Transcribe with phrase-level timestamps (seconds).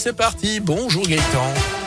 [0.00, 1.77] C'est parti, bonjour Gaëtan.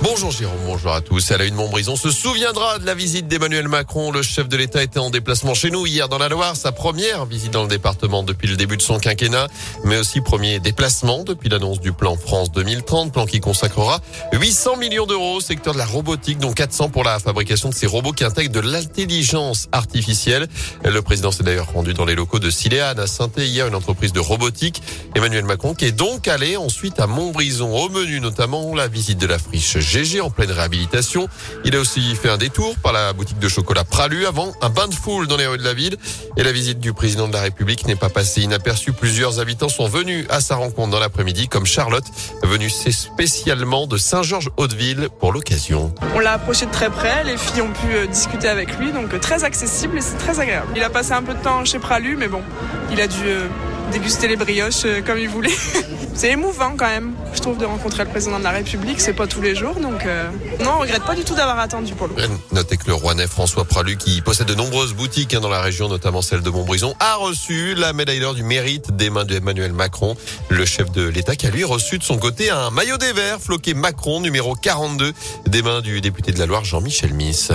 [0.00, 1.32] Bonjour Jérôme, bonjour à tous.
[1.32, 4.12] À la une Montbrison se souviendra de la visite d'Emmanuel Macron.
[4.12, 6.54] Le chef de l'État était en déplacement chez nous hier dans la Loire.
[6.54, 9.48] Sa première visite dans le département depuis le début de son quinquennat,
[9.84, 14.00] mais aussi premier déplacement depuis l'annonce du plan France 2030, plan qui consacrera
[14.32, 17.88] 800 millions d'euros au secteur de la robotique, dont 400 pour la fabrication de ces
[17.88, 20.46] robots qui intègrent de l'intelligence artificielle.
[20.84, 24.12] Le président s'est d'ailleurs rendu dans les locaux de Siléane à saint hier, une entreprise
[24.12, 24.80] de robotique.
[25.16, 29.26] Emmanuel Macron qui est donc allé ensuite à Montbrison, au menu notamment la visite de
[29.26, 31.28] la friche GG en pleine réhabilitation.
[31.64, 34.86] Il a aussi fait un détour par la boutique de chocolat Pralu avant un bain
[34.86, 35.96] de foule dans les rues de la ville.
[36.36, 38.92] Et la visite du président de la République n'est pas passée inaperçue.
[38.92, 42.04] Plusieurs habitants sont venus à sa rencontre dans l'après-midi, comme Charlotte,
[42.42, 45.94] venue spécialement de Saint-Georges-Hauteville pour l'occasion.
[46.14, 49.14] On l'a approché de très près, les filles ont pu euh, discuter avec lui, donc
[49.14, 50.68] euh, très accessible et c'est très agréable.
[50.76, 52.42] Il a passé un peu de temps chez Pralu, mais bon,
[52.90, 53.46] il a dû euh,
[53.92, 55.54] déguster les brioches comme il voulait.
[56.14, 57.14] c'est émouvant quand même,
[57.56, 59.00] de rencontrer le président de la République.
[59.00, 60.28] C'est pas tous les jours, donc euh...
[60.64, 62.08] non, on regrette pas du tout d'avoir attendu pour.
[62.52, 65.88] Notez que le Rouennais François Pralu, qui possède de nombreuses boutiques hein, dans la région,
[65.88, 70.16] notamment celle de Montbrison, a reçu la médaille d'or du mérite des mains d'Emmanuel Macron,
[70.48, 73.40] le chef de l'État, qui a lui reçu de son côté un maillot des Verts
[73.40, 75.12] floqué Macron numéro 42
[75.46, 77.52] des mains du député de la Loire Jean-Michel Miss.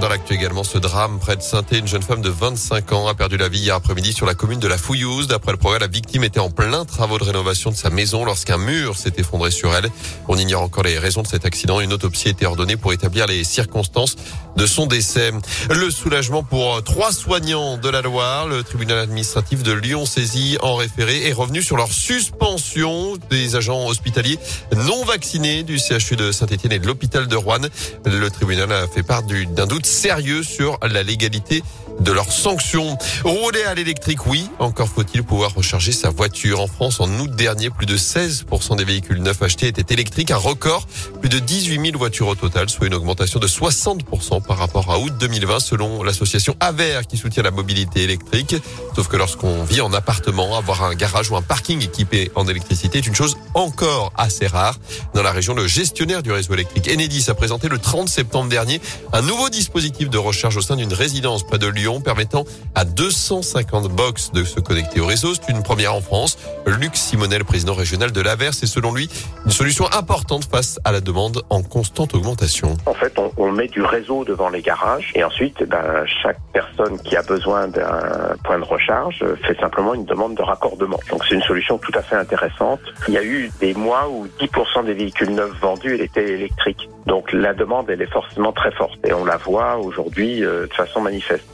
[0.00, 3.14] Dans l'actu également, ce drame près de saint une jeune femme de 25 ans a
[3.14, 5.28] perdu la vie hier après-midi sur la commune de la Fouillouse.
[5.28, 8.58] D'après le progrès, la victime était en plein travaux de rénovation de sa maison lorsqu'un
[8.58, 9.88] mur s'est effondré sur elle.
[10.26, 11.80] On ignore encore les raisons de cet accident.
[11.80, 14.16] Une autopsie a été ordonnée pour établir les circonstances
[14.56, 15.32] de son décès.
[15.70, 18.46] Le soulagement pour trois soignants de la Loire.
[18.48, 23.86] Le tribunal administratif de Lyon saisi en référé est revenu sur leur suspension des agents
[23.86, 24.38] hospitaliers
[24.76, 27.68] non vaccinés du CHU de Saint-Etienne et de l'hôpital de Rouen.
[28.04, 31.62] Le tribunal a fait part d'un doute sérieux sur la légalité
[32.04, 32.96] de leurs sanctions.
[33.24, 36.60] Rouler à l'électrique, oui, encore faut-il pouvoir recharger sa voiture.
[36.60, 40.36] En France, en août dernier, plus de 16% des véhicules neufs achetés étaient électriques, un
[40.36, 40.86] record,
[41.20, 44.98] plus de 18 000 voitures au total, soit une augmentation de 60% par rapport à
[44.98, 48.54] août 2020, selon l'association Aver qui soutient la mobilité électrique.
[48.94, 52.98] Sauf que lorsqu'on vit en appartement, avoir un garage ou un parking équipé en électricité
[52.98, 54.78] est une chose encore assez rare.
[55.14, 58.80] Dans la région, le gestionnaire du réseau électrique Enedis a présenté le 30 septembre dernier
[59.14, 62.44] un nouveau dispositif de recharge au sein d'une résidence près de Lyon permettant
[62.74, 65.34] à 250 box de se connecter au réseau.
[65.34, 66.38] C'est une première en France.
[66.66, 69.08] Luc Simonel, président régional de l'Aver, c'est selon lui
[69.44, 72.76] une solution importante face à la demande en constante augmentation.
[72.86, 77.16] En fait, on, met du réseau devant les garages et ensuite, ben, chaque personne qui
[77.16, 80.98] a besoin d'un point de recharge fait simplement une demande de raccordement.
[81.10, 82.80] Donc c'est une solution tout à fait intéressante.
[83.08, 86.88] Il y a eu des mois où 10% des véhicules neufs vendus étaient électriques.
[87.06, 90.72] Donc la demande, elle est forcément très forte et on la voit aujourd'hui euh, de
[90.72, 91.44] façon manifeste.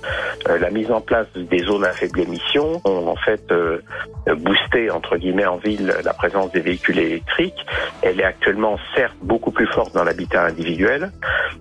[0.49, 3.81] Euh, la mise en place des zones à faible émission ont en fait euh,
[4.27, 7.67] boosté entre guillemets en ville la présence des véhicules électriques.
[8.03, 11.11] Elle est actuellement certes beaucoup plus forte dans l'habitat individuel,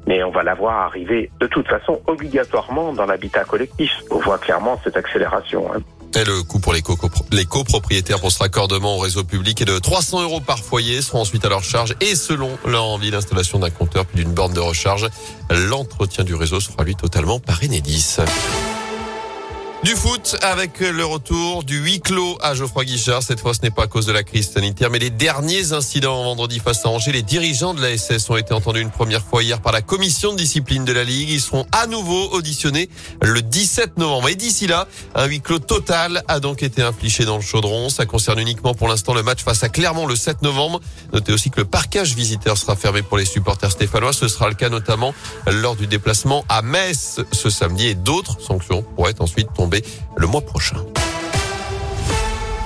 [0.07, 3.91] mais on va la voir arriver de toute façon obligatoirement dans l'habitat collectif.
[4.11, 5.73] On voit clairement cette accélération.
[5.73, 5.79] Hein.
[6.15, 6.97] Et le coût pour les, co
[7.31, 11.21] les copropriétaires pour ce raccordement au réseau public est de 300 euros par foyer, seront
[11.21, 14.59] ensuite à leur charge et selon leur envie l'installation d'un compteur puis d'une borne de
[14.59, 15.07] recharge.
[15.49, 18.17] L'entretien du réseau sera lui totalement par Enedis.
[19.81, 23.23] Du foot avec le retour du huis clos à Geoffroy Guichard.
[23.23, 26.21] Cette fois, ce n'est pas à cause de la crise sanitaire, mais les derniers incidents
[26.21, 27.13] vendredi face à Angers.
[27.13, 30.33] Les dirigeants de la SS ont été entendus une première fois hier par la commission
[30.33, 31.29] de discipline de la Ligue.
[31.29, 32.89] Ils seront à nouveau auditionnés
[33.21, 34.27] le 17 novembre.
[34.27, 34.85] Et d'ici là,
[35.15, 37.87] un huis clos total a donc été infligé dans le chaudron.
[37.87, 40.81] Ça concerne uniquement pour l'instant le match face à Clermont le 7 novembre.
[41.13, 44.11] Notez aussi que le parcage visiteur sera fermé pour les supporters stéphanois.
[44.11, 45.13] Ce sera le cas notamment
[45.47, 49.47] lors du déplacement à Metz ce samedi et d'autres sanctions pourraient ensuite
[50.17, 50.77] le mois prochain.